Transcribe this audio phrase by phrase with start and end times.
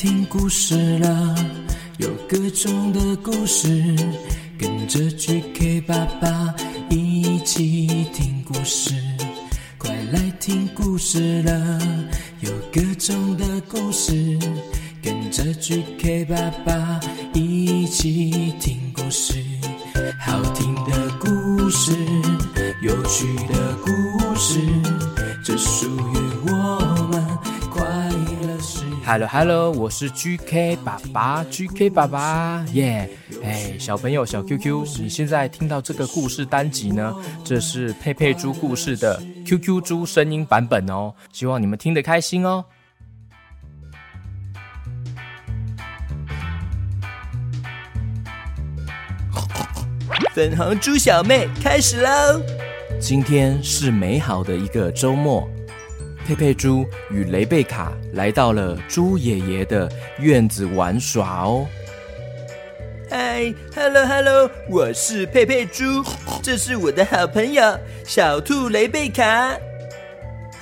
[0.00, 1.34] 听故事了，
[1.98, 3.68] 有各种的故事，
[4.58, 6.54] 跟着 GK 爸爸
[6.88, 8.94] 一起听故事。
[9.76, 11.78] 快来听故事了，
[12.40, 14.38] 有各种的故事，
[15.02, 16.98] 跟着 GK 爸爸
[17.34, 18.69] 一起听
[29.12, 33.10] Hello，Hello，我是 GK 爸爸，GK 爸爸，耶！
[33.42, 37.12] 哎，小朋友，小 QQ，你现在听到这个故事单集呢？
[37.42, 42.64] 这是佩佩猪故事的 QQ 猪声音版本哦，希望你们听得开心哦。
[50.32, 52.40] 粉红猪小妹开始喽！
[53.00, 55.50] 今天是美好的一个周末。
[56.30, 61.66] 佩佩猪与雷贝卡来到了猪爷爷的院子玩耍哦。
[63.10, 66.04] 嗨，Hello，Hello，我是佩佩猪，
[66.40, 69.56] 这是我的好朋友小兔雷贝卡。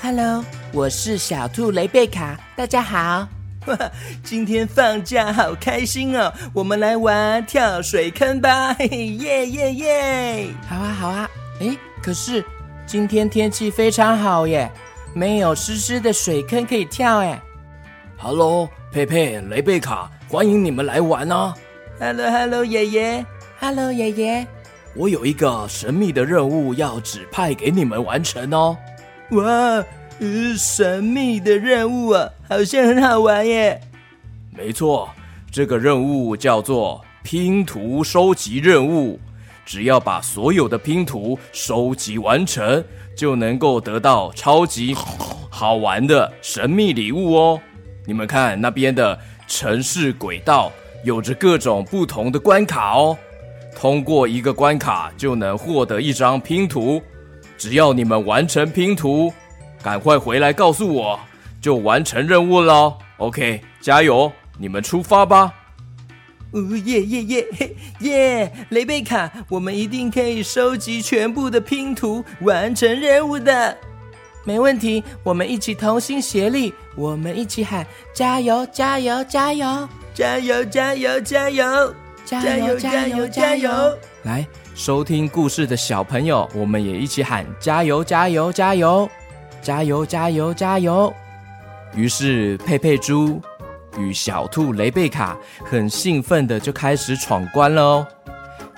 [0.00, 3.28] Hello，我是小兔雷贝卡，大家好。
[3.66, 3.78] 哇，
[4.24, 10.46] 今天放假好开心哦，我们来玩跳水坑吧， 嘿嘿，耶耶耶！
[10.66, 11.28] 好啊，好啊。
[11.60, 12.42] 诶，可是
[12.86, 14.72] 今天天气非常好耶。
[15.18, 17.42] 没有湿湿的水坑可以跳哎
[18.16, 21.52] ！Hello，佩佩、雷贝卡，欢迎你们来玩哦
[21.98, 23.26] ！Hello，Hello，爷爷
[23.58, 24.46] ，Hello，爷爷，
[24.94, 28.76] 我有一个神秘的任务要指派给你们完成哦！
[29.30, 33.80] 哇，呃，神秘的任务啊，好像很好玩耶！
[34.56, 35.08] 没错，
[35.50, 39.18] 这个任务叫做拼图收集任务，
[39.68, 42.82] 只要把所有的拼图收集完成。
[43.14, 44.94] 就能够得到超级
[45.50, 47.60] 好玩的神秘礼物哦！
[48.06, 50.70] 你们看那边的城市轨道，
[51.02, 53.18] 有着各种不同的关卡哦。
[53.74, 57.02] 通过一个关卡就能获得一张拼图，
[57.56, 59.34] 只要你们完成拼图，
[59.82, 61.18] 赶快回来告诉我，
[61.60, 62.96] 就完成任务了。
[63.16, 64.30] OK，加油！
[64.56, 65.52] 你们出发吧。
[66.52, 68.52] 哦耶耶耶嘿耶！
[68.70, 73.76] 雷贝卡，我们一定可以收集全部的拼图，完成任务的。
[74.44, 81.94] 没问题，我们一起同心协力，我们一起喊加油加油加油加油加油加油
[82.24, 83.70] 加油加油加油！
[84.22, 89.06] 来收听故事的小朋友，我们也一起喊加油加油加油
[89.60, 91.12] 加油加油加油！
[91.94, 93.38] 于是佩佩猪。
[93.96, 98.06] 与小兔雷贝卡很兴奋的就开始闯关了哦。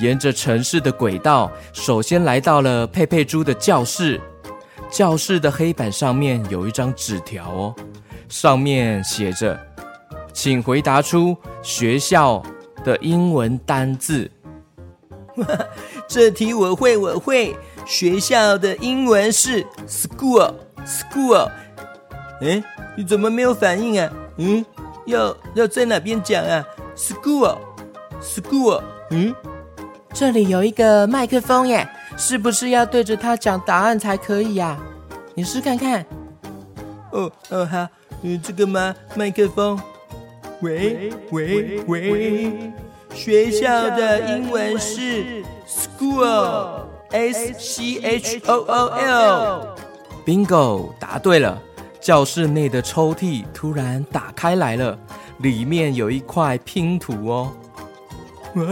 [0.00, 4.20] 沿着城市的轨道，首先来到了佩佩猪的教室。
[4.90, 7.74] 教室的黑板上面有一张纸条哦，
[8.28, 9.58] 上面写着
[10.32, 12.42] ：“请回答出学校
[12.84, 14.30] 的英文单字。
[16.06, 17.56] ”，这题我会，我会。
[17.84, 21.50] 学校的英文是 school，school。
[22.42, 22.62] 哎，
[22.96, 24.10] 你怎么没有反应啊？
[24.36, 24.64] 嗯。
[25.06, 26.64] 要要在哪边讲啊
[26.96, 29.34] ？School，school，嗯，
[30.12, 34.78] 这里有一个麦克风耶，是不是要对着它讲答案才可以呀？
[35.34, 36.04] 你试看看。
[37.12, 37.86] 哦哦好，
[38.22, 38.94] 嗯，这个吗？
[39.14, 39.78] 麦克风。
[40.62, 42.72] 喂喂喂，
[43.14, 49.76] 学校的英文是 school，S C H O O L。
[50.24, 51.62] Bingo，答对了。
[52.06, 54.96] 教室内的抽屉突然打开来了，
[55.38, 57.50] 里面有一块拼图哦！
[58.54, 58.64] 哇，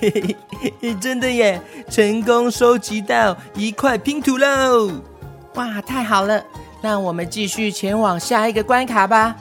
[0.00, 0.36] 嘿
[0.80, 1.62] 嘿，真的耶！
[1.88, 4.90] 成功收集到一块拼图喽！
[5.54, 6.42] 哇，太好了！
[6.82, 9.36] 那我们继续前往下一个关卡吧。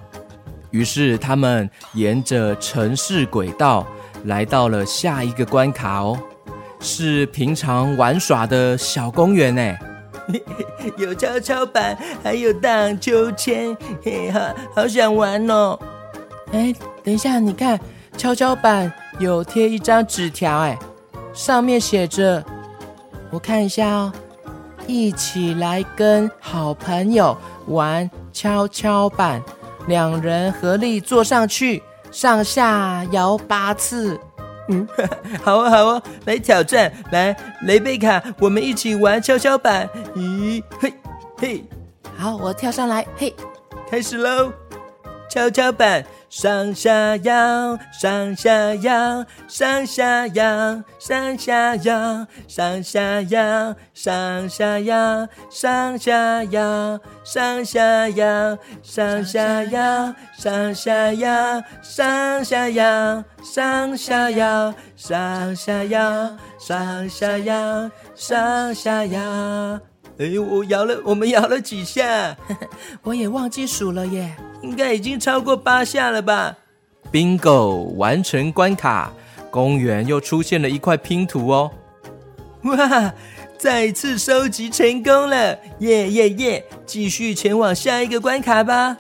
[0.70, 3.88] 于是他们沿着城市轨道
[4.26, 6.16] 来到了下一个关卡哦，
[6.80, 9.76] 是平常玩耍的小公园呢。
[10.98, 15.80] 有跷跷板，还有荡秋千，嘿哈，好想玩哦！
[16.52, 17.80] 哎，等一下，你看，
[18.18, 20.78] 跷跷板有贴一张纸条，哎，
[21.34, 22.44] 上面写着，
[23.30, 24.14] 我看一下哦，
[24.88, 27.38] 一起来跟好朋友
[27.68, 29.42] 玩跷跷板，
[29.88, 34.20] 两人合力坐上去，上下摇八次。
[34.70, 34.88] 嗯，
[35.44, 39.90] 好啊，好啊，来挑战，来，雷贝卡，我们一起玩跷跷板。
[40.16, 40.94] 咦，嘿，
[41.38, 41.64] 嘿，
[42.18, 43.36] 好，我跳上来，嘿，
[43.90, 44.54] 开始喽！
[45.30, 69.80] 跷跷板上下摇，上下摇，上下摇，上下摇，上下摇，上下摇，上下摇，上下摇，上下摇，上下摇，上下摇，上下摇，上下摇，上下摇，上下摇。
[70.20, 72.36] 哎，我摇了，我们摇了几下？
[73.04, 76.58] 我也忘记数了耶，应该已经超过八下了吧
[77.10, 79.14] ？Bingo，完成关卡，
[79.50, 81.72] 公园又出现了一块拼图哦！
[82.64, 83.14] 哇，
[83.58, 86.66] 再次收集成功了，耶耶耶！
[86.86, 88.98] 继续前往下一个关卡吧。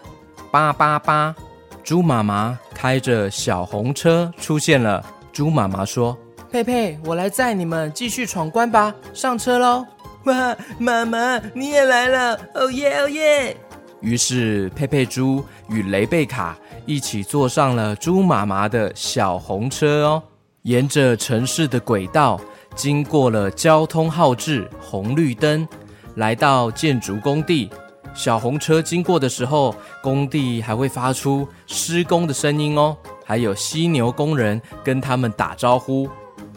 [0.49, 1.35] 八八八，
[1.83, 5.05] 猪妈妈开着小红车出现了。
[5.33, 6.17] 猪妈妈说
[6.49, 9.85] ：“佩佩，我来载你们继续闯关吧，上车喽！”
[10.25, 12.39] 哇，妈妈你也来了！
[12.53, 13.57] 哦耶哦耶！
[14.01, 20.23] 于是佩佩猪与雷贝卡一起坐上了猪妈妈的小红车哦，
[20.63, 22.39] 沿着城市的轨道，
[22.75, 25.67] 经过了交通号志红绿灯，
[26.15, 27.69] 来到建筑工地。
[28.13, 36.09] 小红车经过的时候，工地还会发出施工的声音哦，还有犀牛工人跟他们打招呼。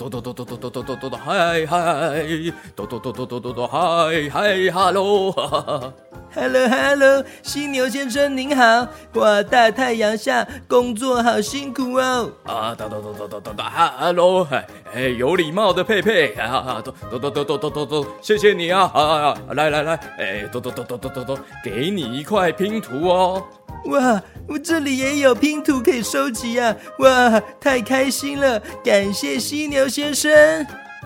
[0.08, 2.26] 哆哆哆哆哆哆哆哆哆，嗨嗨！
[2.74, 5.92] 哆哆哆哆哆哆哆，嗨嗨哈喽，哈哈
[6.34, 8.88] 哈喽哈喽，犀牛先生您好！
[9.14, 12.30] 哇，大太阳下工作好辛苦哦！
[12.44, 14.46] 啊，哆哆哆哆哆哆哆，哈喽，
[14.92, 18.90] 哎，有礼貌的佩佩，啊，哆哆哆哆哆哆哆，谢谢你啊！
[18.92, 23.42] 啊，来来来，哎，哆哆哆哆哆哆哆，给你一块拼图哦。
[23.86, 26.74] 哇，我这里也有拼图可以收集啊！
[26.98, 30.30] 哇，太开心了，感谢犀牛先生。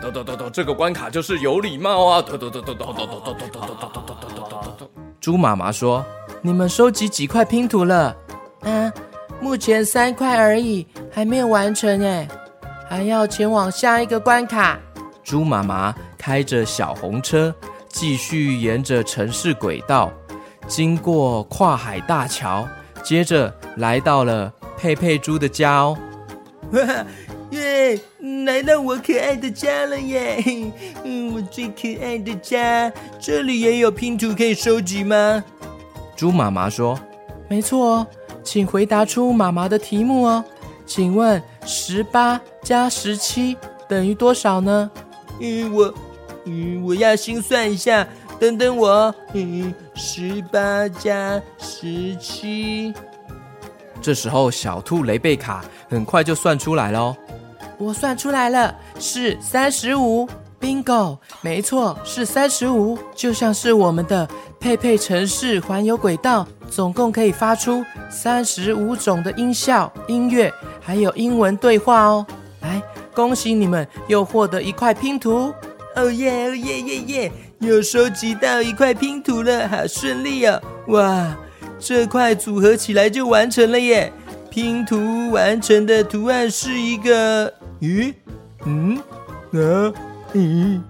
[0.01, 2.23] 嘟嘟嘟嘟，这个关卡就是有礼貌啊！
[2.23, 4.91] 嘟嘟嘟嘟嘟嘟嘟嘟嘟嘟嘟嘟嘟嘟。
[5.21, 6.05] 猪妈妈说
[6.43, 8.17] ：“你们收集几块拼图了？”
[8.63, 8.93] 啊，
[9.41, 12.29] 目前三块而已，还没有完成哎，
[12.89, 14.79] 还要前往下一个关卡。
[15.23, 17.55] 猪妈妈开着小红车，
[17.89, 20.13] 继续沿着城市轨道。
[20.69, 22.67] 经过跨海大桥，
[23.07, 25.97] 接着来到了佩佩猪的家哦。
[26.73, 26.81] 哇
[27.57, 27.97] 耶！
[28.45, 30.43] 来到我可爱的家了耶！
[31.05, 35.45] 嗯，我最可爱的家，这里也有拼图可以收集吗？
[36.17, 36.99] 猪妈妈说
[37.49, 38.07] ：“没错哦，
[38.43, 40.45] 请回答出妈妈的题目哦。
[40.85, 43.57] 请问十八加十七
[43.89, 44.91] 等于多少呢？”
[45.41, 45.95] 嗯，我，
[46.47, 48.05] 嗯，我要心算一下。
[48.39, 52.93] 等等我，嗯，十八加十七。
[54.03, 57.17] 这时候，小兔雷贝卡很快就算出来喽。
[57.79, 60.29] 我算出来了，是三十五。
[60.59, 62.99] Bingo，没错，是三十五。
[63.15, 64.27] 就像是我们的
[64.59, 72.27] 佩佩城市环游轨道，总共可以发出三十五种的音效、音乐，还有英文对话哦。
[72.63, 72.83] 来，
[73.15, 75.53] 恭喜你们又获得一块拼图。
[75.95, 77.33] 哦耶，哦耶耶耶！
[77.61, 80.61] 又收集到一块拼图了，好顺利哦！
[80.89, 81.37] 哇，
[81.79, 84.13] 这块组合起来就完成了耶！
[84.51, 87.53] 拼图完成的图案是一个……
[87.81, 88.13] 咦？
[88.65, 88.97] 嗯？
[89.53, 89.93] 啊？
[90.35, 90.85] 嗯？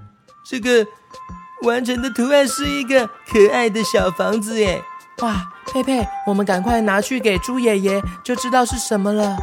[0.44, 0.86] 这个
[1.62, 4.82] 完成的图案是一个可爱的小房子耶！
[5.22, 9.36] 哇，佩佩，我们赶快拿去给猪爷爷，就知道是什么了。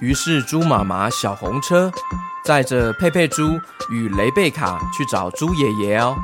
[0.00, 1.92] 于是猪妈妈小红车
[2.44, 3.60] 载着佩佩猪
[3.90, 6.16] 与雷贝卡去找猪爷爷哦。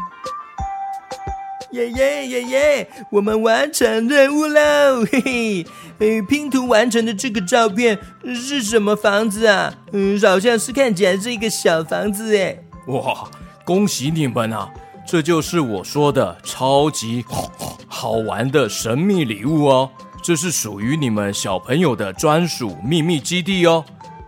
[1.72, 5.04] 爷爷爷爷，我们完成任务喽！
[5.12, 5.66] 嘿嘿，
[5.98, 9.74] 呃，拼图完成的这个照片是什么房子啊？
[9.92, 12.58] 嗯，好像是看起来是一个小房子哎。
[12.86, 13.28] 哇，
[13.64, 14.70] 恭喜你们啊！
[15.06, 17.24] 这就是我说的超级
[17.86, 19.90] 好玩的神秘礼物哦。
[20.26, 23.84] 这是属于你们小朋友的专属秘密基地哦，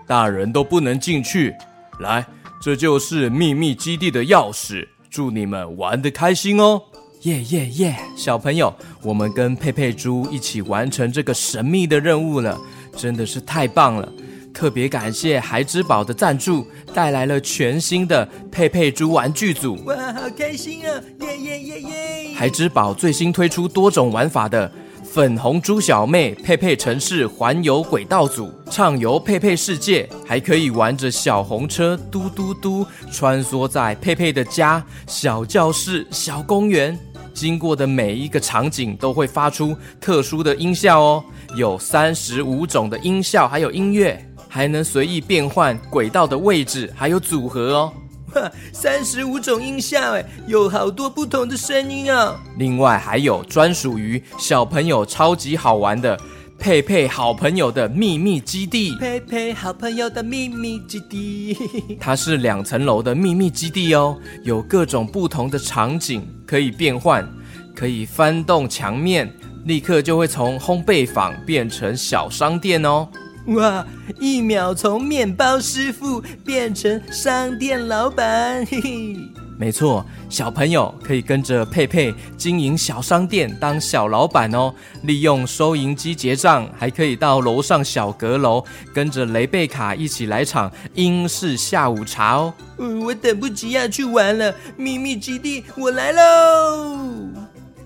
[0.07, 1.53] 大人都不能进去。
[1.99, 2.25] 来，
[2.63, 4.87] 这就是秘密基地的钥匙。
[5.11, 6.81] 祝你们玩得开心哦！
[7.23, 7.97] 耶耶耶！
[8.17, 12.57] 小朋友，我们跟佩佩猪一起完成这个神秘的任务了，
[12.97, 14.09] 真的是太棒了！
[14.55, 16.65] 特别感谢孩之宝的赞助，
[16.95, 19.75] 带来了全新的佩佩猪玩具组。
[19.87, 21.03] 哇，好开心啊！
[21.23, 22.35] 耶耶耶耶！
[22.37, 24.71] 孩之宝最新推出多种玩法的
[25.11, 36.97] 粉红猪小妹佩佩城市环游轨道组，畅游佩佩世界，还可以玩着小红车嘟嘟嘟穿梭在佩佩的家、小教室、小公园。
[37.33, 41.25] 经过的每一个场景都会发出特殊的音效哦，
[41.57, 47.93] 有三十五种的音效，还有音乐，还能随意变换轨道的位置，还有组合哦。
[48.35, 52.37] 哇， 三十五种音效，哎，有好多不同的声音啊！
[52.59, 56.19] 另外还有专属于小朋友超级好玩的
[56.59, 58.97] 佩佩好朋友的秘密基地。
[58.97, 61.57] 佩佩好朋友的秘密基地，
[62.01, 67.27] 它是两层楼的秘密基地哦，有各种不同的场景可以变换，
[67.75, 69.33] 可以翻动墙面，
[69.65, 73.09] 立刻就会从烘焙坊变成小商店哦。
[73.49, 73.85] 哇！
[74.19, 79.17] 一秒从面包师傅变成商店老板，嘿嘿。
[79.59, 84.73] 没错，小朋友可以跟着佩佩经营小商店，当小老板哦。
[85.03, 88.63] 利用收银机结账，还可以到楼上小阁楼，
[88.95, 92.55] 跟着雷贝卡一起来场英式下午茶哦。
[92.79, 96.99] 嗯，我等不及要去玩了，秘密基地，我来喽！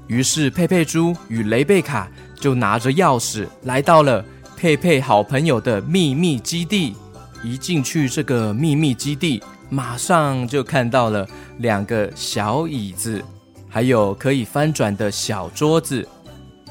[0.08, 4.22] 于是佩佩猪与雷贝卡就拿着钥匙来到了。
[4.62, 6.94] 佩佩好朋友的秘密基地，
[7.42, 11.26] 一进去这个秘密基地，马上就看到了
[11.58, 13.20] 两个小椅子，
[13.68, 16.06] 还有可以翻转的小桌子，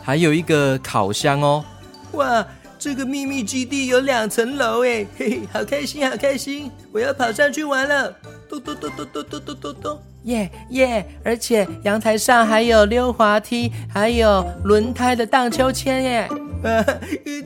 [0.01, 1.65] 还有一个烤箱哦。
[2.13, 2.48] 哇，
[2.79, 6.71] 这个秘密基地有两层楼哎，嘿嘿，好开心，好开心！
[6.93, 8.10] 我要跑上去玩了，
[8.50, 11.05] 咚咚咚咚咚咚咚咚咚，耶耶！
[11.25, 16.29] 而且阳台上还有溜滑梯，还有轮胎的荡秋千耶。
[16.67, 16.83] 啊，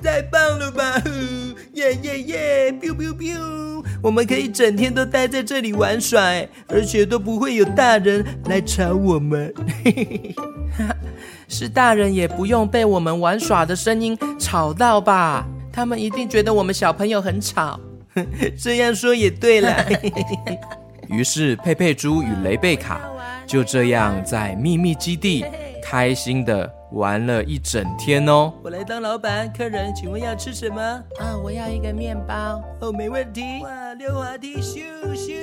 [0.03, 1.01] 太棒了吧！
[1.74, 3.84] 耶耶耶！biu biu biu！
[4.01, 6.22] 我们可以整天都待在这里玩耍，
[6.67, 9.53] 而且都不会有大人来吵我们。
[11.48, 15.45] 是大人也不用被我们玩耍的声音吵到吧？
[15.72, 17.79] 他们一定觉得我们小朋友很吵。
[18.57, 19.86] 这样说也对了。
[21.07, 23.01] 于是佩佩猪与雷贝卡
[23.45, 25.45] 就这样在秘密基地
[25.84, 26.72] 开心的。
[26.96, 28.54] 玩了一整天哦！
[28.64, 30.82] 我来当老板，客人请问要吃什么？
[31.20, 32.64] 啊，我要一个面包。
[32.80, 33.42] 哦，没问题。
[33.64, 34.82] 哇，溜滑梯，咻
[35.14, 35.34] 咻，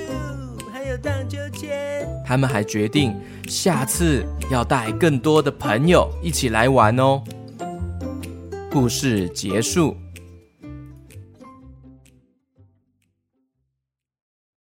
[0.73, 2.07] 还有荡秋千。
[2.25, 3.15] 他们还决定
[3.47, 7.21] 下次要带更多的朋友一起来玩哦。
[8.71, 9.95] 故事结束。